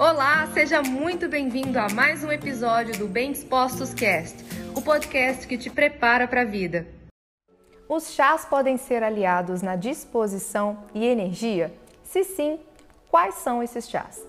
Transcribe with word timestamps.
Olá, 0.00 0.46
seja 0.54 0.80
muito 0.80 1.28
bem-vindo 1.28 1.78
a 1.78 1.86
mais 1.90 2.24
um 2.24 2.32
episódio 2.32 2.96
do 2.96 3.06
Bem 3.06 3.32
Dispostos 3.32 3.92
Cast, 3.92 4.34
o 4.74 4.80
podcast 4.80 5.46
que 5.46 5.58
te 5.58 5.68
prepara 5.68 6.26
para 6.26 6.40
a 6.40 6.44
vida. 6.46 6.86
Os 7.86 8.10
chás 8.14 8.46
podem 8.46 8.78
ser 8.78 9.02
aliados 9.02 9.60
na 9.60 9.76
disposição 9.76 10.84
e 10.94 11.04
energia? 11.04 11.70
Se 12.02 12.24
sim, 12.24 12.58
quais 13.10 13.34
são 13.34 13.62
esses 13.62 13.90
chás? 13.90 14.26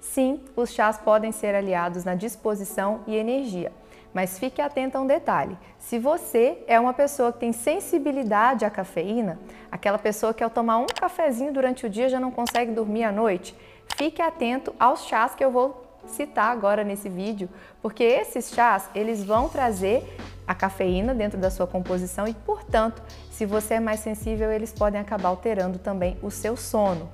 Sim, 0.00 0.42
os 0.56 0.72
chás 0.72 0.96
podem 0.96 1.32
ser 1.32 1.54
aliados 1.54 2.02
na 2.02 2.14
disposição 2.14 3.02
e 3.06 3.14
energia. 3.14 3.70
Mas 4.14 4.38
fique 4.38 4.62
atento 4.62 4.96
a 4.96 5.02
um 5.02 5.06
detalhe: 5.06 5.56
se 5.78 5.98
você 5.98 6.64
é 6.66 6.80
uma 6.80 6.94
pessoa 6.94 7.30
que 7.30 7.40
tem 7.40 7.52
sensibilidade 7.52 8.64
à 8.64 8.70
cafeína, 8.70 9.38
aquela 9.70 9.98
pessoa 9.98 10.32
que 10.32 10.42
ao 10.42 10.48
tomar 10.48 10.78
um 10.78 10.86
cafezinho 10.86 11.52
durante 11.52 11.84
o 11.84 11.90
dia 11.90 12.08
já 12.08 12.18
não 12.18 12.30
consegue 12.30 12.72
dormir 12.72 13.04
à 13.04 13.12
noite, 13.12 13.54
fique 14.00 14.22
atento 14.22 14.74
aos 14.80 15.04
chás 15.04 15.34
que 15.34 15.44
eu 15.44 15.50
vou 15.50 15.84
citar 16.06 16.50
agora 16.50 16.82
nesse 16.82 17.06
vídeo, 17.06 17.50
porque 17.82 18.02
esses 18.02 18.48
chás, 18.48 18.88
eles 18.94 19.22
vão 19.22 19.46
trazer 19.46 20.16
a 20.46 20.54
cafeína 20.54 21.14
dentro 21.14 21.38
da 21.38 21.50
sua 21.50 21.66
composição 21.66 22.26
e, 22.26 22.32
portanto, 22.32 23.02
se 23.30 23.44
você 23.44 23.74
é 23.74 23.80
mais 23.80 24.00
sensível, 24.00 24.50
eles 24.50 24.72
podem 24.72 24.98
acabar 24.98 25.28
alterando 25.28 25.78
também 25.78 26.16
o 26.22 26.30
seu 26.30 26.56
sono. 26.56 27.10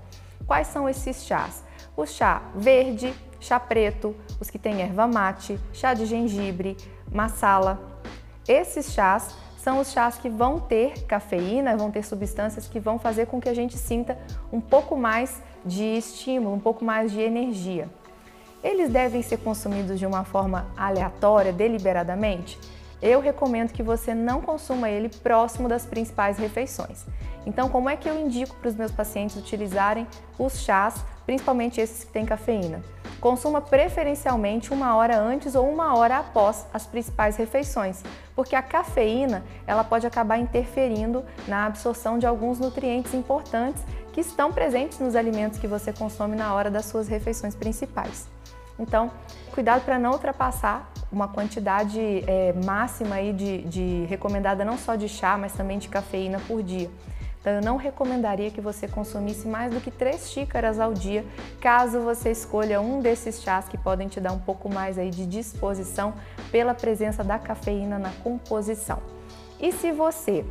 Quais 0.47 0.69
são 0.69 0.89
esses 0.89 1.27
chás? 1.27 1.65
O 1.97 2.07
chá 2.07 2.41
verde, 2.55 3.13
chá 3.41 3.59
preto, 3.59 4.15
os 4.41 4.49
que 4.49 4.57
têm 4.57 4.81
erva 4.81 5.09
mate, 5.09 5.59
chá 5.73 5.93
de 5.93 6.07
gengibre, 6.07 6.77
massala. 7.11 8.01
Esses 8.47 8.93
chás 8.93 9.35
são 9.59 9.81
os 9.81 9.91
chás 9.91 10.19
que 10.19 10.29
vão 10.29 10.61
ter 10.61 11.03
cafeína, 11.07 11.77
vão 11.77 11.91
ter 11.91 12.05
substâncias 12.05 12.69
que 12.69 12.79
vão 12.79 12.97
fazer 12.97 13.27
com 13.27 13.41
que 13.41 13.49
a 13.49 13.55
gente 13.55 13.77
sinta 13.77 14.17
um 14.53 14.61
pouco 14.61 14.97
mais 14.97 15.43
de 15.67 15.85
estímulo, 15.85 16.55
um 16.55 16.61
pouco 16.61 16.85
mais 16.85 17.11
de 17.11 17.21
energia. 17.21 17.89
Eles 18.63 18.91
devem 18.91 19.23
ser 19.23 19.39
consumidos 19.39 19.99
de 19.99 20.07
uma 20.07 20.25
forma 20.25 20.67
aleatória, 20.77 21.53
deliberadamente? 21.53 22.59
Eu 23.03 23.21
recomendo 23.21 23.73
que 23.73 23.83
você 23.83 24.15
não 24.15 24.41
consuma 24.41 24.89
ele 24.89 25.09
próximo 25.09 25.69
das 25.69 25.85
principais 25.85 26.39
refeições. 26.39 27.05
Então, 27.45 27.69
como 27.69 27.89
é 27.89 27.97
que 27.97 28.09
eu 28.09 28.19
indico 28.19 28.57
para 28.57 28.69
os 28.69 28.75
meus 28.75 28.91
pacientes 28.91 29.37
utilizarem 29.37 30.07
os 30.39 30.61
chás, 30.61 31.05
principalmente 31.27 31.81
esses 31.81 32.05
que 32.05 32.13
têm 32.13 32.25
cafeína? 32.25 32.83
Consuma 33.21 33.61
preferencialmente 33.61 34.73
uma 34.73 34.95
hora 34.95 35.19
antes 35.19 35.55
ou 35.55 35.69
uma 35.69 35.97
hora 35.97 36.19
após 36.19 36.67
as 36.73 36.87
principais 36.87 37.37
refeições, 37.37 38.03
porque 38.35 38.55
a 38.55 38.63
cafeína 38.63 39.43
ela 39.67 39.83
pode 39.83 40.07
acabar 40.07 40.39
interferindo 40.39 41.25
na 41.49 41.67
absorção 41.67 42.19
de 42.19 42.27
alguns 42.27 42.59
nutrientes 42.59 43.15
importantes 43.15 43.83
que 44.13 44.21
estão 44.21 44.53
presentes 44.53 44.99
nos 44.99 45.17
alimentos 45.17 45.59
que 45.59 45.67
você 45.67 45.93
consome 45.93 46.37
na 46.37 46.55
hora 46.55 46.71
das 46.71 46.87
suas 46.87 47.09
refeições 47.09 47.55
principais. 47.55 48.29
Então, 48.79 49.11
cuidado 49.53 49.85
para 49.85 49.99
não 49.99 50.13
ultrapassar 50.13 50.91
uma 51.11 51.29
quantidade 51.29 51.99
é, 52.27 52.53
máxima 52.65 53.17
aí 53.17 53.33
de, 53.33 53.63
de 53.63 54.05
recomendada 54.05 54.65
não 54.65 54.77
só 54.77 54.97
de 54.97 55.09
chá, 55.09 55.39
mas 55.39 55.53
também 55.53 55.79
de 55.79 55.89
cafeína 55.89 56.41
por 56.47 56.63
dia. 56.63 56.91
Então, 57.47 57.55
eu 57.55 57.63
não 57.63 57.77
recomendaria 57.77 58.51
que 58.51 58.61
você 58.61 58.89
consumisse 58.89 59.47
mais 59.47 59.73
do 59.73 59.81
que 59.81 59.89
3 59.89 60.31
xícaras 60.31 60.81
ao 60.81 60.93
dia, 60.93 61.25
caso 61.61 62.01
você 62.01 62.33
escolha 62.33 62.81
um 62.81 63.01
desses 63.01 63.41
chás 63.41 63.69
que 63.69 63.79
podem 63.79 64.09
te 64.09 64.19
dar 64.19 64.33
um 64.33 64.39
pouco 64.41 64.69
mais 64.69 64.99
aí 64.99 65.11
de 65.11 65.25
disposição 65.25 66.15
pela 66.51 66.75
presença 66.75 67.23
da 67.23 67.39
cafeína 67.39 68.01
na 68.01 68.11
composição. 68.25 68.99
E 69.61 69.71
se 69.71 69.93
você 69.93 70.45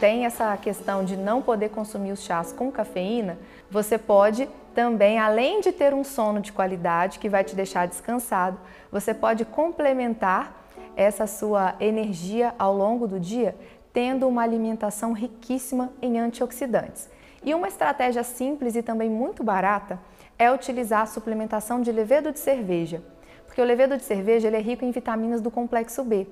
tem 0.00 0.24
essa 0.24 0.56
questão 0.56 1.04
de 1.04 1.18
não 1.18 1.42
poder 1.42 1.68
consumir 1.68 2.12
os 2.12 2.22
chás 2.22 2.50
com 2.50 2.72
cafeína, 2.72 3.36
você 3.70 3.98
pode 3.98 4.48
também, 4.74 5.18
além 5.18 5.60
de 5.60 5.70
ter 5.70 5.92
um 5.92 6.02
sono 6.02 6.40
de 6.40 6.50
qualidade 6.50 7.18
que 7.18 7.28
vai 7.28 7.44
te 7.44 7.54
deixar 7.54 7.86
descansado, 7.86 8.58
você 8.90 9.12
pode 9.12 9.44
complementar 9.44 10.64
essa 10.96 11.26
sua 11.26 11.74
energia 11.78 12.54
ao 12.58 12.74
longo 12.74 13.06
do 13.06 13.20
dia 13.20 13.54
tendo 13.92 14.28
uma 14.28 14.42
alimentação 14.42 15.12
riquíssima 15.12 15.92
em 16.00 16.18
antioxidantes. 16.18 17.08
E 17.44 17.54
uma 17.54 17.68
estratégia 17.68 18.22
simples 18.22 18.76
e 18.76 18.82
também 18.82 19.08
muito 19.08 19.42
barata 19.42 19.98
é 20.38 20.50
utilizar 20.50 21.02
a 21.02 21.06
suplementação 21.06 21.80
de 21.80 21.90
levedo 21.90 22.32
de 22.32 22.38
cerveja, 22.38 23.02
porque 23.46 23.60
o 23.60 23.64
levedo 23.64 23.96
de 23.96 24.02
cerveja 24.02 24.48
ele 24.48 24.56
é 24.56 24.60
rico 24.60 24.84
em 24.84 24.90
vitaminas 24.90 25.40
do 25.40 25.50
complexo 25.50 26.04
B 26.04 26.26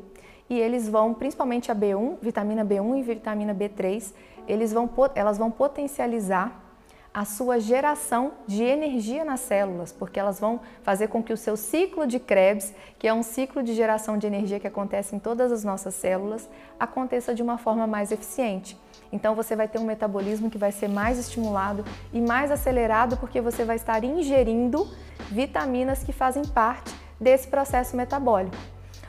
e 0.50 0.58
eles 0.58 0.88
vão, 0.88 1.12
principalmente 1.12 1.70
a 1.70 1.74
B1, 1.74 2.16
vitamina 2.22 2.64
B1 2.64 2.98
e 2.98 3.02
vitamina 3.02 3.54
B3, 3.54 4.12
eles 4.46 4.72
vão, 4.72 4.88
elas 5.14 5.36
vão 5.36 5.50
potencializar 5.50 6.67
a 7.12 7.24
sua 7.24 7.58
geração 7.58 8.32
de 8.46 8.62
energia 8.62 9.24
nas 9.24 9.40
células, 9.40 9.92
porque 9.92 10.20
elas 10.20 10.38
vão 10.38 10.60
fazer 10.82 11.08
com 11.08 11.22
que 11.22 11.32
o 11.32 11.36
seu 11.36 11.56
ciclo 11.56 12.06
de 12.06 12.18
Krebs, 12.20 12.74
que 12.98 13.08
é 13.08 13.14
um 13.14 13.22
ciclo 13.22 13.62
de 13.62 13.74
geração 13.74 14.18
de 14.18 14.26
energia 14.26 14.60
que 14.60 14.66
acontece 14.66 15.16
em 15.16 15.18
todas 15.18 15.50
as 15.50 15.64
nossas 15.64 15.94
células, 15.94 16.48
aconteça 16.78 17.34
de 17.34 17.42
uma 17.42 17.58
forma 17.58 17.86
mais 17.86 18.12
eficiente. 18.12 18.78
Então 19.10 19.34
você 19.34 19.56
vai 19.56 19.66
ter 19.66 19.78
um 19.78 19.84
metabolismo 19.84 20.50
que 20.50 20.58
vai 20.58 20.70
ser 20.70 20.88
mais 20.88 21.18
estimulado 21.18 21.84
e 22.12 22.20
mais 22.20 22.50
acelerado 22.50 23.16
porque 23.16 23.40
você 23.40 23.64
vai 23.64 23.76
estar 23.76 24.04
ingerindo 24.04 24.86
vitaminas 25.30 26.04
que 26.04 26.12
fazem 26.12 26.44
parte 26.44 26.94
desse 27.18 27.48
processo 27.48 27.96
metabólico. 27.96 28.56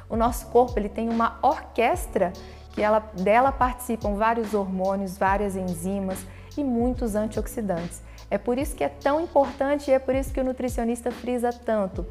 O 0.10 0.16
nosso 0.16 0.48
corpo 0.48 0.80
ele 0.80 0.90
tem 0.90 1.10
uma 1.10 1.38
orquestra 1.42 2.34
que 2.72 2.82
ela, 2.82 3.00
dela 3.00 3.52
participam 3.52 4.16
vários 4.16 4.54
hormônios, 4.54 5.18
várias 5.18 5.56
enzimas, 5.56 6.26
muitos 6.64 7.16
antioxidantes. 7.16 8.02
É 8.30 8.38
por 8.38 8.58
isso 8.58 8.76
que 8.76 8.84
é 8.84 8.90
tão 8.90 9.20
importante 9.22 9.90
e 9.90 9.94
é 9.94 10.00
por 10.00 10.16
isso 10.16 10.32
que 10.32 10.40
o 10.40 10.44
nutricionista 10.44 11.12
frisa 11.12 11.52
tanto 11.52 12.06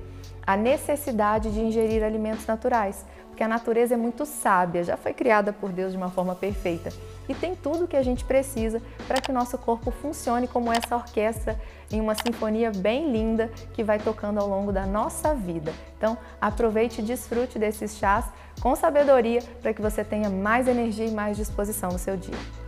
a 0.47 0.56
necessidade 0.56 1.50
de 1.50 1.60
ingerir 1.60 2.03
alimentos 2.03 2.47
naturais, 2.47 3.04
porque 3.28 3.42
a 3.42 3.48
natureza 3.48 3.92
é 3.92 3.97
muito 3.98 4.25
sábia, 4.25 4.82
já 4.82 4.97
foi 4.97 5.12
criada 5.12 5.53
por 5.53 5.70
Deus 5.70 5.92
de 5.92 5.98
uma 5.98 6.10
forma 6.10 6.34
perfeita 6.34 6.91
e 7.28 7.34
tem 7.34 7.54
tudo 7.54 7.84
o 7.84 7.86
que 7.86 7.97
a 7.97 8.03
gente 8.03 8.25
precisa 8.25 8.81
para 9.06 9.20
que 9.20 9.31
o 9.31 9.34
nosso 9.34 9.59
corpo 9.59 9.91
funcione 9.91 10.48
como 10.48 10.72
essa 10.72 10.97
orquestra 10.97 11.60
em 11.92 12.00
uma 12.00 12.15
sinfonia 12.15 12.72
bem 12.75 13.12
linda 13.12 13.50
que 13.75 13.84
vai 13.84 13.98
tocando 13.98 14.41
ao 14.41 14.48
longo 14.48 14.72
da 14.72 14.86
nossa 14.86 15.34
vida. 15.34 15.72
Então, 15.97 16.16
aproveite 16.41 17.00
e 17.00 17.04
desfrute 17.04 17.59
desses 17.59 17.98
chás 17.98 18.25
com 18.60 18.75
sabedoria 18.75 19.42
para 19.60 19.75
que 19.75 19.82
você 19.82 20.03
tenha 20.03 20.30
mais 20.30 20.66
energia 20.66 21.06
e 21.06 21.10
mais 21.10 21.36
disposição 21.36 21.91
no 21.91 21.98
seu 21.98 22.16
dia. 22.16 22.67